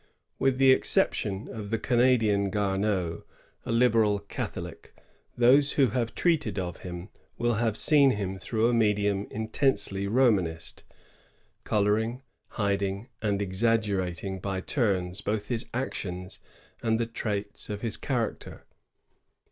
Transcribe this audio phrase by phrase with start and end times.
[0.39, 3.21] With the exception of the Canadian Gameau,
[3.67, 4.95] a liberal Catholic,
[5.37, 10.83] those who have treated of him have seen him through a medium intensely Romanist,
[11.63, 16.39] coloring, hiding, and exaggerating by turns both his actions
[16.81, 18.65] and the traits of his character.